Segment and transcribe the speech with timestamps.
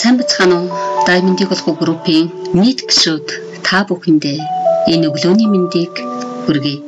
[0.00, 0.66] сайн бацхан уу?
[1.08, 2.28] Diamond-ийг болох группийн
[2.60, 3.26] нийт гишүүд
[3.66, 4.38] та бүхэндээ
[4.92, 5.94] энэ өглөөний мэндийг
[6.44, 6.84] хүргэе.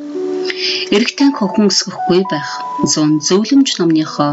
[0.95, 2.51] Эрэгтэй хохин өсгөхгүй байх
[2.85, 4.33] 100 зөвлөмж номныхоо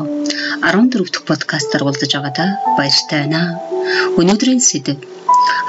[0.60, 3.42] 14 дахь подкастаар уулзаж байгаадаа баяртай байна.
[4.20, 5.00] Өнөөдрийн сэдэв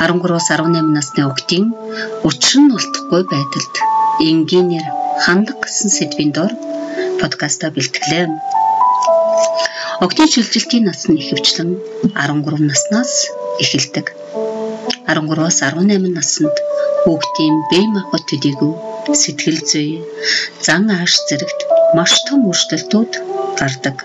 [0.02, 1.22] 13-аас 18 насны
[2.28, 3.74] учир нь олдохгүй байдалд
[4.30, 4.86] энгийнээр
[5.24, 6.52] хандах гэсэн сэдвийн дор
[7.20, 8.26] подкаста бэлтгэлээ.
[10.04, 11.70] Октийн шилжилтийн нас нь ихэвчлэн
[12.12, 13.12] 13 наснаас
[13.62, 14.06] эхэлдэг.
[15.08, 16.56] 13-аас 18 наснд
[17.02, 18.72] хүүхдийн бие махбод төдийгүй
[19.22, 19.88] сэтгэл зүй,
[20.66, 21.60] зан ааш зэрэгт
[21.96, 23.12] маш том өөрчлөлтүүд
[23.58, 23.96] гардаг.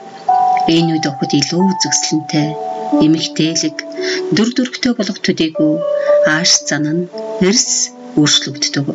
[0.76, 2.49] Энэ үед охид илүү үзэсгэлэнтэй,
[3.05, 3.77] эмэгтэйлэг,
[4.35, 5.73] дүр төрхтэй болох төдийгүй
[6.34, 7.04] ааш зан нь
[7.48, 8.88] эрс өөрчлөгддөг.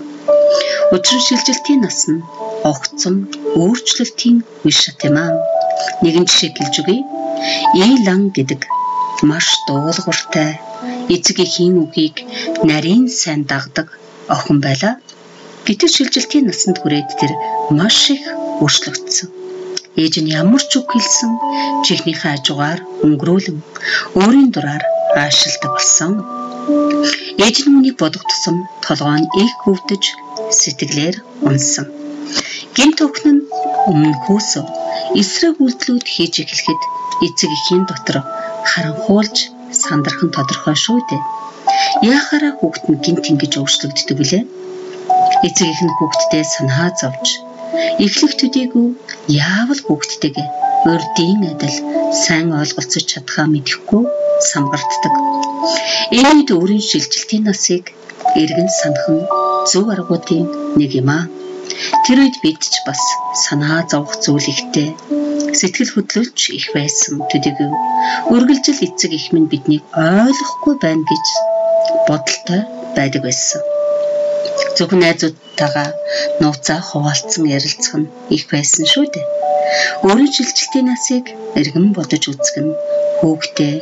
[0.94, 2.24] Учир нь шилжилтийн нас нь
[2.70, 3.16] огцом
[3.60, 5.55] өөрчлөлтийн үе шат юм аа.
[6.02, 7.00] Нэгэн жишээ гэлж өгье.
[7.76, 8.60] Илан гэдэг
[9.30, 10.60] маш дуулууртай
[11.14, 12.16] эцэг эхийн үгийг
[12.68, 13.88] нарийн сайн дагдаг
[14.34, 14.94] охин байлаа.
[15.66, 17.32] Гэтэл шилжилтийн насанд хүрээд тэр
[17.78, 18.24] маш их
[18.62, 19.28] өөрчлөгдсөн.
[20.02, 21.32] Ээж нь ямар ч үг хэлсэн
[21.86, 23.58] чихнийхээ хажуугаар өнгөрүүлэн
[24.20, 24.84] өөрийн дураар
[25.16, 26.12] аашилдаг болсон.
[27.44, 30.04] Ээж нь үнийг бодогдсон толгой нь их хөвдөж
[30.60, 31.16] сэтгэлээр
[31.48, 31.86] унсан.
[32.76, 33.42] Гэмт өхн нь
[33.90, 34.64] өмнө хөөсөө
[35.14, 36.82] эсрэг үйлдэлүүд хийж эхлэхэд
[37.26, 38.18] эцэг эхийн дотор
[38.70, 39.36] харанхуулж
[39.82, 41.22] сандрах нь тодорхой шүү дээ.
[42.14, 44.44] Яахаараа хүүхэд нь гинт ингэж өөрчлөгддөг вүлээ?
[45.46, 47.26] Эцэг их нь хүүхэдтэй санаа зовж
[48.04, 48.86] эхлэх төдийгүй
[49.28, 50.48] яавал хүүхэдтэйгээ
[50.92, 51.76] урдийн адил
[52.24, 54.04] сайн ойлголцож чадхаа мэдэхгүй
[54.50, 55.14] самбарддаг.
[56.16, 57.84] Энэ үед өөрийн шилжилтийн насыг
[58.42, 59.22] эргэн санах нь
[59.70, 60.46] зөв аргуудын
[60.78, 61.24] нэг юм аа.
[62.04, 63.00] Тэр үед бид ч бас
[63.44, 64.88] санаа зовх зүйл ихтэй
[65.58, 67.70] сэтгэл хөдлөлч их байсан төдийгүй
[68.34, 71.26] үргэлжил эцэг их минь биднийг ойлгохгүй байна гэж
[72.08, 72.62] бодолтой
[72.96, 73.60] байдаг байсан.
[74.76, 75.88] Зөвхөн найзуудтайгаа
[76.40, 79.26] нууцаа хуваалцсан ярилцах нь их байсан шүү дээ.
[80.06, 81.24] Өөрийн шилжилтийн насыг
[81.58, 82.78] эргэн бодож үзэх нь
[83.18, 83.74] хүүхдээ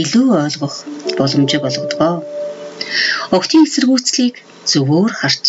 [0.00, 0.76] илүү ойлгох
[1.18, 2.26] боломжийг олгодог.
[3.36, 4.34] Октийн эсэргүүцлийг
[4.70, 5.44] зөвөөр харж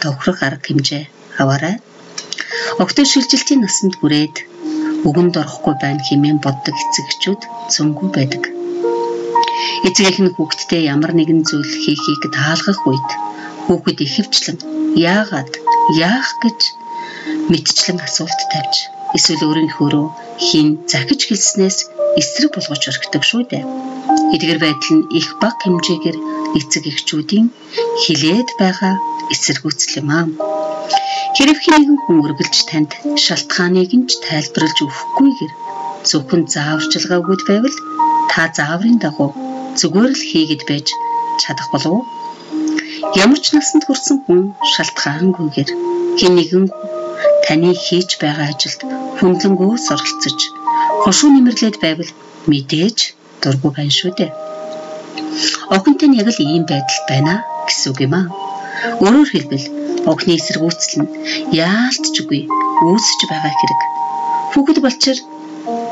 [0.00, 1.04] тохирох арга хэмжээ
[1.42, 1.76] аваарай.
[2.82, 4.36] Октоо шилжилтийн насанд хүрээд
[5.08, 7.40] өгөнд орохгүй байна хэмээн боддог эцэгчүүд
[7.74, 8.42] зөнгүй байдаг.
[9.86, 13.08] Эцэг эх нь хүүхдтэй ямар нэгэн зүйл хийхийг таалгах үед
[13.66, 14.58] хүүхэд ихэвчлэн
[15.14, 15.52] яагаад
[16.10, 16.60] яах гэж
[17.50, 18.76] мэдчлэн асуулт тавьж
[19.16, 20.08] эсвэл өөрийнхөө рүү
[20.46, 21.78] хин захиж хэлснээс
[22.20, 23.64] эсрэг болгож өргөдөг шүү дээ.
[24.34, 26.18] Эдгээр байдал нь их баг хэмжээгээр
[26.58, 27.46] эцэг эхчүүдийн
[28.02, 28.94] хилээд байгаа
[29.32, 30.26] эсэргүүцэл юм аа.
[31.36, 32.90] Хэрэг нэгэн хүн үргэлж танд
[33.24, 35.52] шалтгааныг нь ч тайлбарлаж өгөхгүйгээр
[36.08, 37.76] зөвхөн зааварчилгаа өгöd байвал
[38.30, 39.30] та зааврын дагуу
[39.78, 40.86] зүгээр л хийгээд байж
[41.42, 42.04] чадах болов уу?
[43.22, 44.40] Ямар ч насанд хүрсэн хүн
[44.72, 45.70] шалтгаангүйгээр
[46.18, 46.66] хэн нэгэн
[47.44, 48.80] таны хийж байгаа ажилд
[49.18, 50.38] хүнлэнгөөс оролцож
[51.02, 52.10] хошуу нэмэрлээд байвал
[52.50, 52.98] мэдээж
[53.42, 54.30] дургүй байна шүү дээ.
[55.74, 57.34] Охинтой нь яг л ийм байдал байна
[57.66, 58.26] гэсэн үг юм аа.
[59.02, 59.66] Өөрөөр хэлбэл
[60.10, 61.12] огны эсэргүүцэл нь
[61.50, 62.40] яалтчгүй
[62.86, 63.80] үүсэж байгаа хэрэг.
[64.52, 65.18] Хүүхэд болчир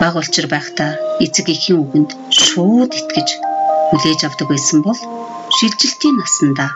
[0.01, 0.93] баг болчир байхдаа
[1.25, 3.29] эцэг эхийн үгэнд шууд итгэж
[3.91, 5.01] хүлээж авдаг байсан бол
[5.57, 6.71] шилжилтийн насандаа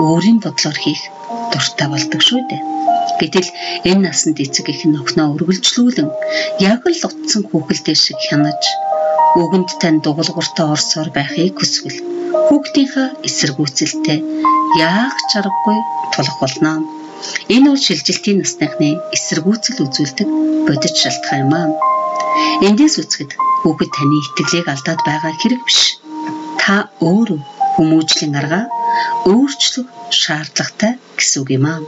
[0.00, 1.02] өөрийн бодлоор хийх
[1.52, 2.62] дуртай болдог шүү дээ.
[3.20, 3.48] Гэтэл
[3.88, 6.08] энэ насанд эцэг их охиноо үргэлжлүүлэн
[6.60, 8.62] яг л утсан хүүхэлдээ шиг хянаж
[9.40, 11.98] үгэнд тань дугуулгууртаа орсоор байхыг хүсвэл
[12.48, 14.18] хүүхдийнхээ эсэргүүцэлтэй
[14.76, 15.78] яах чаргагүй
[16.12, 16.72] тулах болно.
[17.54, 20.28] Энэ үл шилжилтийн насныхны эсэргүүцэл үзүүлдэг
[20.68, 21.68] бодит шалтгаан юм аа.
[22.66, 23.32] Эндээс үзэхэд
[23.64, 25.80] хүүхэд таны итгэлийг алдаад байгаа хэрэг биш.
[26.60, 27.40] Та өөрөө
[27.74, 28.60] хүмүүжлийн арга
[29.32, 29.88] өөрчлөх
[30.20, 31.80] шаардлагатай гэсэн үг юм аа.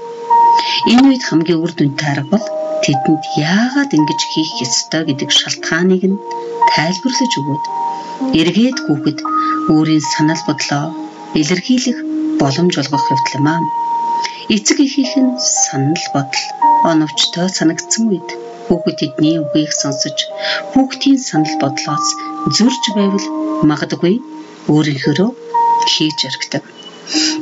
[0.93, 2.47] Энэ үед хамгийн үр дүнтэй арга бол
[2.84, 6.20] тэдэнд яагаад ингэж хийх ёстой гэдэг шалтгааныг нь
[6.72, 7.65] тайлбарлаж өгөөд
[8.41, 9.19] эргээд хүүхэд
[9.75, 10.87] өөрийн санал бодлоо
[11.40, 11.99] илэрхийлэх
[12.40, 13.61] боломж олгох явдал юм аа.
[14.55, 16.44] Эцэг эхийнх нь санал бодол
[16.90, 18.29] оновчтой санагдсан үед
[18.67, 20.19] хүүхэд эдний үгийг сонсож
[20.73, 22.06] хүүхдийн санал бодлоос
[22.56, 23.26] зөрж байвал
[23.70, 24.14] магадгүй
[24.73, 25.29] өөрийнхөө
[25.90, 26.64] хийж өргөдөг.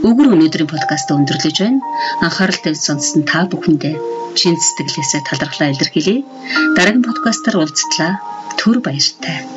[0.07, 1.81] Өгөр өнөөдрийн подкаст өндөрлөж байна.
[2.25, 3.95] Анхаарал тавьж сонссон та бүхэндээ
[4.39, 6.23] чин сэтгэлээсээ талархлаа илэрхийлье.
[6.77, 8.13] Дараагийн подкастаар уулзтлаа.
[8.61, 9.56] Түр баяртай.